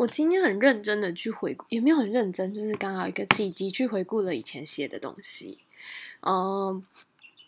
[0.00, 5.58] 我今天很认真的去回顾，也没有很认真，就是刚好一个契机去回顾了以前写的东西，
[6.22, 6.82] 嗯，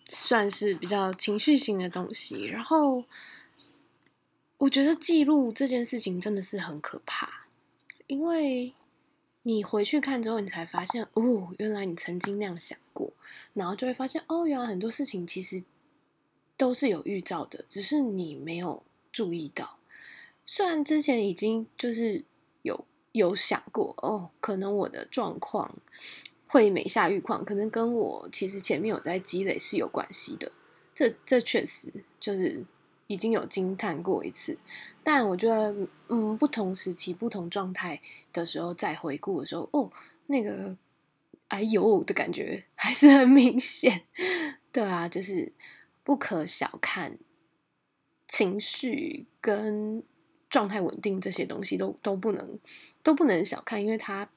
[0.09, 2.45] 算是比较情绪性的东西。
[2.45, 3.05] 然后
[4.59, 7.47] 我觉得记录这件事情真的是很可怕，
[8.07, 8.75] 因为
[9.45, 13.11] 你回去看之后，你才发现哦，原来你曾经那样想过，
[13.55, 15.65] 然后就会发现哦，原来很多事情其实
[16.59, 19.79] 都是有预兆的，只是你没有注意到。
[20.45, 22.27] 虽然之前已经就是。
[22.63, 25.75] 有有想过哦，可能我的状况
[26.49, 30.51] 会每下愈况，可能跟我其实前面有在积累是有关系的。
[30.95, 32.65] 这这确实就是
[33.07, 34.59] 已经有惊叹过一次。
[35.03, 38.01] 但我觉得，嗯，不同时期、不同状态
[38.33, 39.91] 的时候再回顾的时候，哦，
[40.27, 40.77] 那个
[41.49, 44.03] 哎呦的感觉还是很明显。
[44.71, 45.53] 对啊，就是
[46.05, 47.19] 不可小看
[48.29, 50.03] 情绪跟。
[50.53, 52.59] 状态稳定这些东西都都不能
[53.03, 54.29] 都不能小看，因为它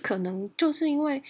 [0.00, 1.20] 可能就是因为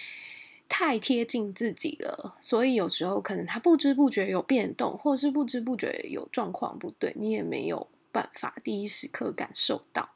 [0.69, 10.11] 太贴近自己了，所以有时候可能他不知不觉有变动，或是不知不觉有状况不对，你也没有办法第一时刻感受到。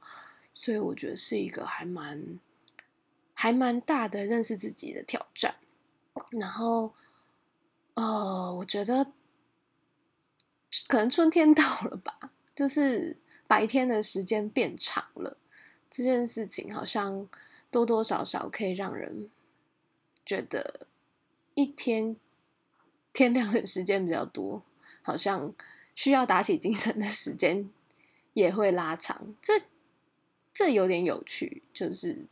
[0.53, 2.39] 所以我觉得是一个还蛮
[3.33, 5.57] 还蛮大的认识自己的挑战。
[6.31, 6.93] 然后，
[7.95, 9.13] 呃，我觉得
[10.87, 13.17] 可能春天到了吧，就是。
[13.47, 15.37] 白天的时间变长了，
[15.91, 17.29] 这件事情好像
[17.71, 19.31] 多多少少可以让人
[20.25, 20.87] 觉得
[21.55, 22.17] 一天
[23.13, 24.63] 天亮的时间比较多，
[25.03, 25.55] 好像
[25.95, 27.71] 需要打起精神的时间
[28.35, 29.35] 也会拉长。
[29.41, 29.63] 这
[30.53, 32.27] 这有点有趣，就是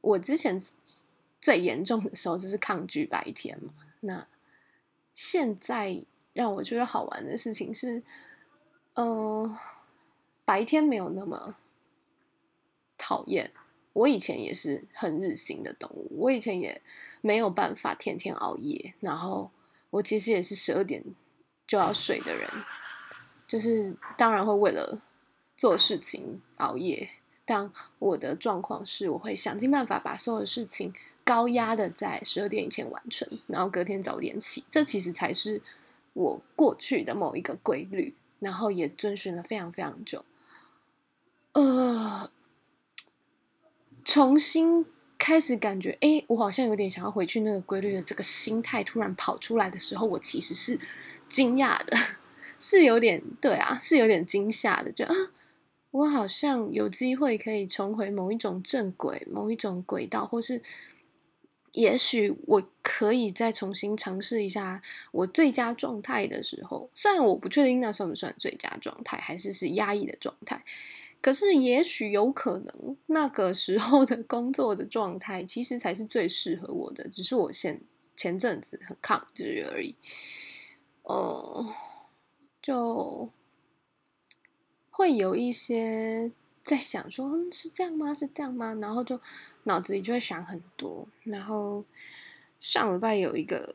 [0.00, 0.60] 我之前
[1.40, 3.74] 最严重的时候就是抗拒白天嘛。
[4.00, 4.26] 那
[5.14, 8.02] 现在让我觉得好玩的事情是，
[8.94, 9.56] 嗯、
[10.50, 11.54] 白天没有那么
[12.98, 13.52] 讨厌，
[13.92, 16.82] 我以前也是很日行的动物，我以前也
[17.20, 19.52] 没有办法天天熬夜，然后
[19.90, 21.04] 我其实也是十二点
[21.68, 22.50] 就要睡的人，
[23.46, 25.00] 就是当然会为了
[25.56, 27.08] 做事情熬夜，
[27.44, 35.62] 但我的状况是我会想尽办法把所有事情高压的在十二点以前完成，然后隔天早点起，这其实才是
[36.12, 40.24] 我过去的某一个规律，然后也遵循了非常非常久。
[41.52, 42.30] 呃，
[44.04, 44.86] 重新
[45.18, 50.78] 开始感觉，哎，我好像有点想要回去那个规律的这个心态突然跑出来的时候，我其实是
[51.28, 51.96] 惊讶的，
[52.58, 55.14] 是有点，对啊，是有点惊吓的，就啊，
[55.90, 60.62] 我好像有机会可以重回某一种正轨、某一种轨道，或是
[61.72, 70.64] 也许我可以再重新尝试一下我最佳状态的时候，虽然我不确定那算不算最佳状态，还是是压抑的状态。
[71.22, 77.82] 可是，也许有可能，那个时候的工作的状态其实才是最适合我的，只是我现
[78.16, 79.94] 前阵子很抗拒而已。
[81.02, 81.74] 哦，
[82.62, 83.28] 就
[84.88, 86.32] 会有一些
[86.64, 88.14] 在想说，嗯，是这样吗？
[88.14, 88.72] 是这样吗？
[88.80, 89.20] 然后就
[89.64, 91.06] 脑子里就会想很多。
[91.24, 91.84] 然后
[92.60, 93.74] 上礼拜有一个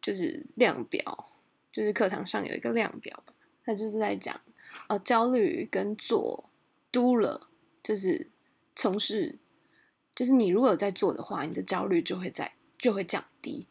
[0.00, 1.32] 就是量表，
[1.72, 3.20] 就是课堂上有一个量表，
[3.64, 4.40] 他就是在讲
[4.86, 6.44] 呃焦虑跟做。
[6.92, 7.48] Do 了，
[7.82, 8.30] 就是
[8.76, 9.38] 从事，
[10.14, 13.66] 就是你如果有在做的话，你的焦虑就会在就会降低。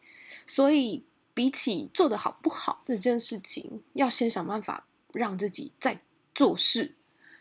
[0.45, 6.01] 所以比起做得好不好这件事情，要先想办法让自己在
[6.35, 6.95] 做事。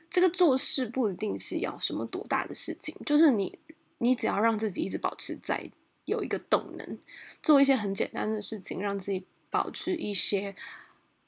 [0.08, 3.58] 这个做事不一定是要什么多大的事情，就是你
[3.98, 5.70] 你只要让自己一直保持在
[6.04, 6.98] 有一个动能，
[7.42, 10.54] 做一些很简单的事情，让自己保持一些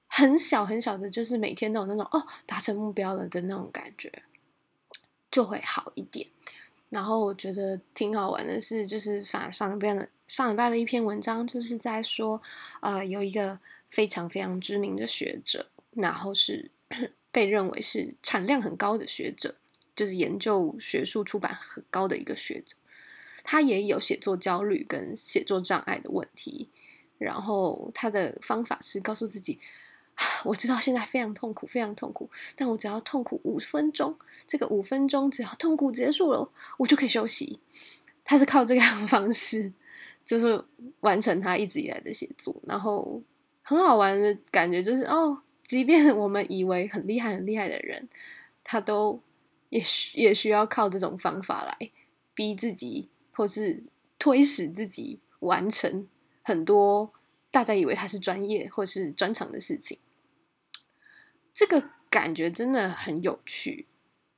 [0.08, 4.10] 很小很小的，就是每天都有那种哦达成目标了的那种感觉。
[5.32, 6.28] 就会好一点。
[6.90, 12.40] 然后我觉得挺好玩的是，就是反而上边的上礼拜的一篇文章，就是在说，
[12.80, 13.58] 呃，有一个
[13.90, 16.70] 非常非常知名的学者，然后是
[17.32, 19.54] 被认为是产量很高的学者，
[19.96, 22.76] 就是研究学术出版很高的一个学者，
[23.42, 26.68] 他也有写作焦虑跟写作障碍的问题，
[27.16, 29.58] 然后他的方法是告诉自己。
[30.44, 34.16] 我知道现在非常痛苦，非常痛苦，但我只要痛苦五分钟，
[34.46, 36.48] 这个五分钟只要痛苦结束了，
[36.78, 37.58] 我就可以休息。
[38.24, 39.72] 他是靠这个样的方式，
[40.24, 40.62] 就是
[41.00, 43.20] 完成他一直以来的写作，然后
[43.62, 48.08] 很好玩的感觉就是哦，即便我们以为很厉害、很厉害的人，
[48.62, 49.20] 他都
[49.70, 51.90] 也需也需要靠这种方法来
[52.34, 53.82] 逼自己，或是
[54.18, 56.06] 推使自己完成
[56.42, 57.12] 很多。
[57.50, 59.98] 大家以为他是专业或是专长的事情，
[61.52, 63.86] 这个感觉真的很有趣。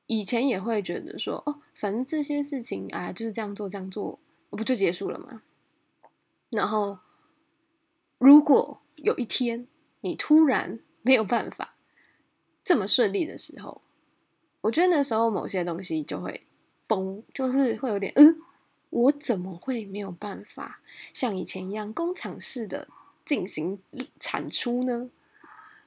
[0.06, 4.18] 以前也会觉得说，哦，反正这些事情啊，就是这样做，这样做，
[4.50, 5.42] 我不就结束了吗？
[6.50, 6.98] 然后，
[8.18, 9.66] 如果有一天
[10.02, 11.74] 你突然 没有办法
[12.62, 13.80] 这么顺利的时候，
[14.60, 16.46] 我觉得那时候某些东西就会
[16.86, 18.40] 崩，就是会有点，嗯，
[18.90, 20.80] 我怎么会没有办法
[21.12, 22.88] 像以前一样工厂式的
[23.24, 23.80] 进行
[24.20, 25.10] 产出呢？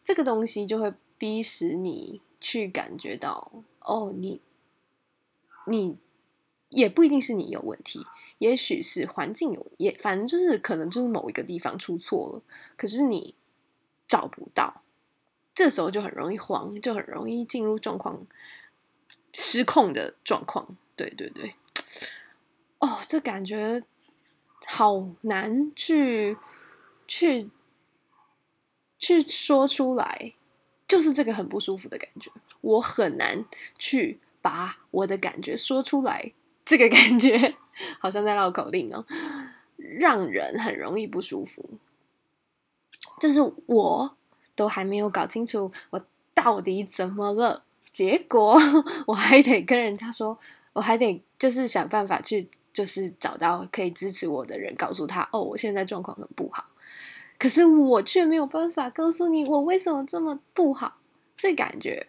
[0.03, 4.41] 这个东西就会逼使你去感觉到，哦，你，
[5.65, 5.97] 你
[6.69, 8.05] 也不一定是你有问题，
[8.37, 12.41] 也许是环境有，也反正就是可能就是某一个地方出错了，
[12.75, 13.35] 可是你
[14.07, 14.81] 找不到，
[15.53, 18.25] 这时候就很容易慌，就很容易进入状况
[19.33, 20.77] 失控的状况。
[20.95, 21.55] 对对对，
[22.79, 23.83] 哦，这感觉
[24.65, 26.37] 好难去
[27.07, 27.49] 去。
[28.99, 30.33] 去说出来，
[30.87, 32.31] 就是这个很不舒服的感觉。
[32.61, 33.43] 我很难
[33.77, 36.31] 去把我的感觉说出来，
[36.65, 37.55] 这个感觉
[37.99, 39.05] 好像在绕口令哦，
[39.75, 41.69] 让人很容易不舒服。
[43.19, 44.15] 就是我
[44.55, 48.57] 都还没有搞清楚我到底怎么了，结果
[49.07, 50.37] 我还得跟人家说，
[50.73, 56.65] 我还得就是想办法去，就是找到可以支持我的人，告诉他哦，我现在状况很不好。
[57.39, 60.97] 可是我却没有办法告诉你我为什么这么不好，
[61.35, 62.07] 这感觉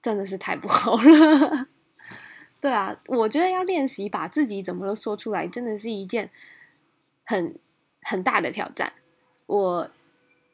[0.00, 1.66] 真的是太不好了。
[2.60, 6.30] 对啊，我觉得要练习把自己怎么都说出来，真的是一件
[7.24, 7.58] 很
[8.02, 8.92] 很大的挑战。
[9.46, 9.90] 我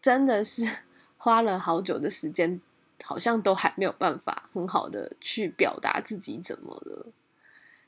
[0.01, 0.79] 真的是
[1.19, 2.61] 花了好久的时间，
[3.05, 7.07] 好像都还没有办法很好的去表达自己怎么了。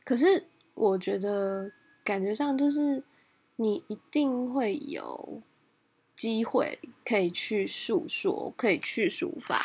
[0.05, 1.73] 可是我觉得
[2.05, 3.03] 感觉上就是
[3.57, 5.43] 你一定会有。
[6.17, 9.61] 机会可以去诉说，可以去抒发，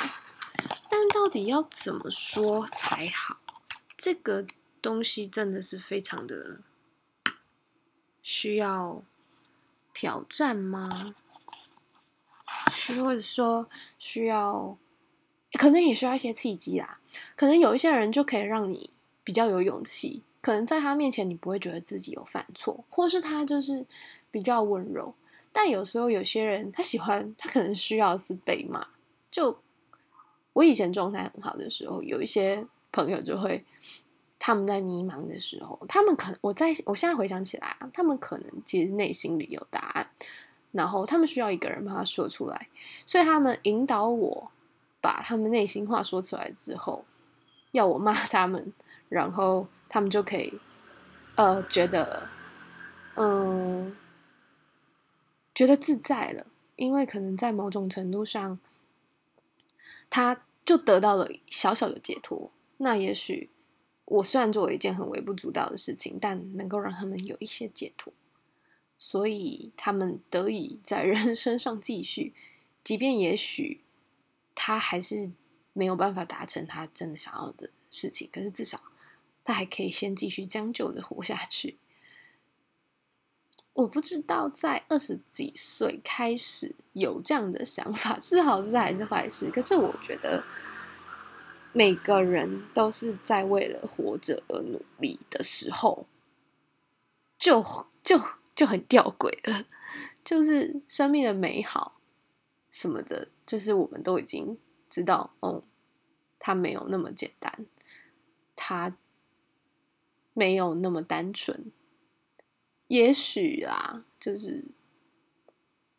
[0.89, 3.39] 但到底要怎么说才好？
[3.97, 4.45] 这个
[4.81, 6.61] 东西真的是非常的
[8.23, 9.03] 需要
[9.93, 11.13] 挑战吗？
[12.97, 13.69] 或者说
[13.99, 14.77] 需要，
[15.53, 16.99] 可能也需要一些契机啦。
[17.35, 18.89] 可能有一些人就可以让你
[19.23, 23.85] 比较有勇气，可能在他面前你不会觉得自己有犯错，或是他就是
[24.31, 25.13] 比较温柔。
[25.51, 28.85] 但有时候有些人他喜欢，他可能需要是被骂。
[29.31, 29.59] 就
[30.53, 33.63] 我以前状态很好的时候，有一些朋友就会，
[34.37, 40.07] 他们在迷茫的时候，他们可能我在我现在回想起来啊，他们可能其实内心里有答案，
[40.71, 42.67] 然后他们需要一个人帮他说出来，
[43.05, 44.51] 所以他们引导我
[45.01, 47.05] 把他们内心话说出来之后，
[47.71, 48.73] 要我骂他们，
[49.09, 50.53] 然后他们就可以
[51.35, 52.27] 呃觉得
[53.15, 53.95] 嗯。
[55.59, 56.47] 觉得自在了，
[56.77, 58.57] 因为可能在某种程度上，
[60.09, 62.49] 他就得到了小小的解脱。
[62.77, 63.49] 那也许
[64.05, 68.13] 我虽然做了一件很微不足道的事情，但能够让他们有一些解脱，
[68.97, 72.33] 所以他们得以在人生上继续。
[72.81, 73.81] 即便也许
[74.55, 75.29] 他还是
[75.73, 78.81] 没有办法达成他真的想要的事情，可是至少
[79.43, 81.75] 他还可以先继续将就的活下去。
[83.73, 89.49] 我不知道在二十几岁开始有这样的想法是好事还是坏事。
[89.49, 90.43] 可是我觉得
[91.71, 96.05] 每个人都是在为了活着而努力的时候，
[97.37, 97.63] 就
[98.03, 98.19] 就
[98.53, 99.65] 就很吊诡了。
[100.25, 102.01] 就是生命的美好
[102.69, 104.57] 什么的，就是我们都已经
[104.89, 105.63] 知道，哦，
[106.37, 107.65] 它没有那么简单，
[108.55, 108.95] 它
[110.33, 111.71] 没有那么单纯。
[112.89, 114.65] 也许啊，就是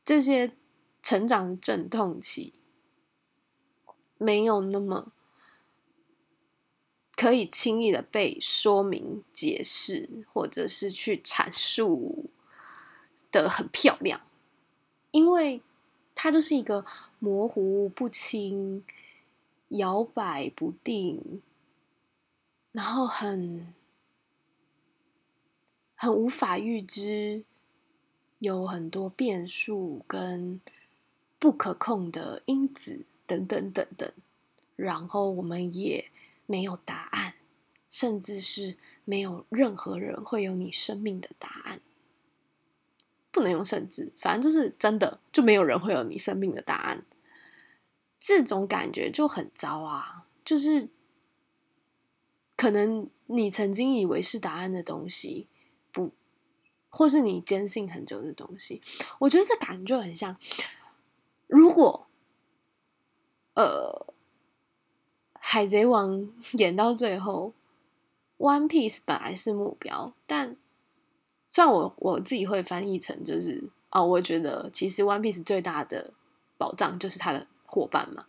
[0.04, 0.50] 这些
[1.00, 2.52] 成长阵痛期
[4.18, 5.12] 没有那么
[7.14, 12.28] 可以轻易的被说明、解释，或者是去阐述
[13.30, 14.20] 的很漂亮，
[15.12, 15.62] 因为
[16.16, 16.84] 它就是一个
[17.20, 18.84] 模糊不清、
[19.68, 21.40] 摇摆不定，
[22.72, 23.72] 然后很。
[26.02, 27.44] 很无法预知，
[28.38, 30.58] 有很多变数跟
[31.38, 34.10] 不可控的因子等等等等，
[34.76, 36.10] 然后我们也
[36.46, 37.34] 没有答案，
[37.90, 41.82] 甚至是没有任何人会有你生命的答案。
[43.30, 47.04] 不能用甚至，反正就是真的，就没有人会有你生命的答案。
[48.18, 50.26] 这种感觉就很糟啊！
[50.46, 50.88] 就是
[52.56, 55.46] 可能你曾经以为是答案的东西。
[56.90, 58.82] 或是你坚信很久的东西，
[59.18, 60.36] 我觉得这感觉就很像。
[61.46, 62.06] 如果，
[63.54, 64.06] 呃，
[65.32, 66.28] 海贼王
[66.58, 67.52] 演到最后
[68.38, 70.56] ，One Piece 本来是目标，但
[71.48, 76.12] 虽然我我自己会翻译成就是哦，我觉得其实 One Piece 最大的
[76.58, 78.26] 宝藏就是他的伙伴嘛。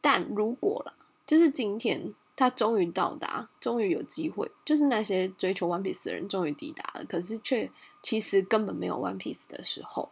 [0.00, 0.94] 但如果了，
[1.26, 7.70] 就是今天他终于到达，终于有机会，就是那些追求 One Piece 的人终于抵达了，可是却
[8.02, 10.10] 其实根本没有 One Piece 的时候，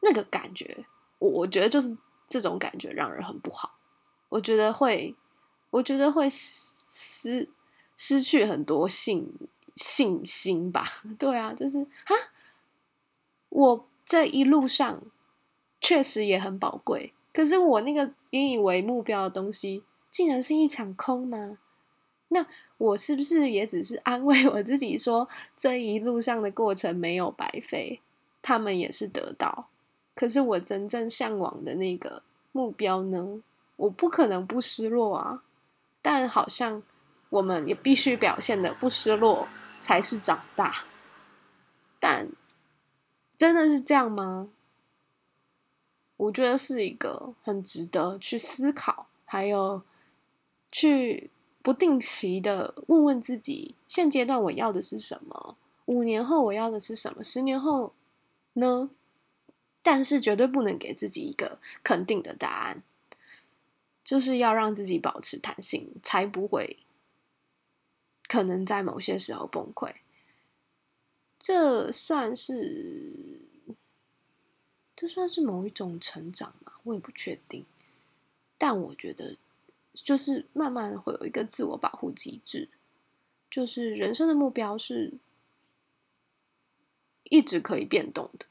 [0.00, 0.84] 那个感觉，
[1.18, 1.96] 我我觉得就是
[2.28, 3.78] 这种感觉让人很不好。
[4.28, 5.14] 我觉得会，
[5.70, 7.48] 我觉得会失
[7.96, 9.30] 失去很多信
[9.76, 11.02] 信心吧。
[11.18, 12.12] 对啊，就是啊，
[13.50, 15.02] 我这一路上
[15.80, 17.12] 确实也很宝贵。
[17.32, 21.58] 可是我那个引以为目标的东西，竟然是一场空吗？
[22.28, 22.46] 那
[22.78, 28.00] 我是不是也只是安慰我自己说，这一路上的过程没有白费，
[28.40, 29.68] 他们也是得到。
[30.14, 33.42] 可是我真正向往的那个目标呢？
[33.76, 35.42] 我不可能不失落啊！
[36.02, 36.82] 但好像
[37.30, 39.48] 我们也必须表现的不失落，
[39.80, 40.84] 才是长大。
[41.98, 42.28] 但
[43.36, 44.50] 真的是这样吗？
[46.16, 49.82] 我觉得是一个很值得去思考，还有
[50.72, 51.30] 去
[51.62, 55.56] 不定期的问问自己：现阶段我要的是什么？
[55.84, 57.22] 五年后我要的是什么？
[57.22, 57.92] 十年后
[58.54, 58.90] 呢？
[59.82, 62.82] 但是绝对不能给自己一个肯定的答案，
[64.04, 66.78] 就是要让自己保持弹性，才不会
[68.26, 69.92] 可能在某些时候崩溃。
[71.38, 73.42] 这算是。
[74.94, 76.74] 这算是某一种成长吗？
[76.84, 77.64] 我也不确定。
[78.56, 79.36] 但我觉得，
[79.94, 82.68] 就是慢慢会有一个自我保护机制，
[83.50, 85.14] 就是人生的目标是
[87.24, 88.46] 一直可以变动的，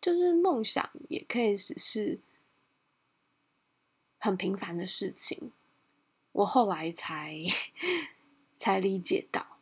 [0.00, 2.18] 就是梦想也可以只是
[4.18, 5.52] 很平凡的事情。
[6.32, 7.36] 我后来才
[8.54, 9.58] 才理解到，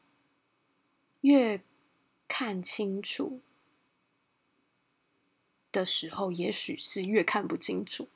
[1.20, 1.62] 越
[2.26, 3.40] 看清楚。
[5.70, 8.08] 的时候，也许是越看不清楚，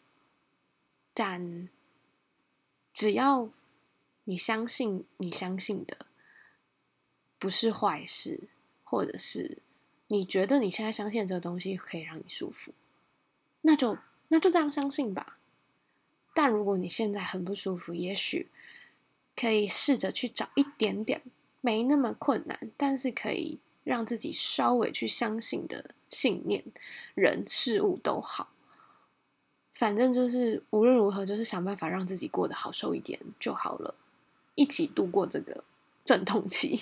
[1.15, 1.69] 但
[2.93, 3.51] 只要
[4.25, 6.07] 你相信，你相信的
[7.39, 8.49] 不是坏事，
[8.85, 9.59] 或者是
[10.09, 12.73] 你觉得你现在相信这个东西可以让你舒服，
[13.63, 15.39] 那就那就这样相信吧。
[16.35, 18.49] 但如果你现在很不舒服，也许
[19.37, 21.23] 可以试着去找一点点
[21.61, 25.95] 没那么困难，但是可以让自己稍微去相信的。
[26.15, 26.63] 信念、
[27.15, 28.53] 人、事物都好，
[29.73, 33.95] 反正就是无论如何，就是想办法让自己过得好受一点就好了，
[34.55, 35.65] 一起度过这个
[36.05, 36.81] 阵痛期。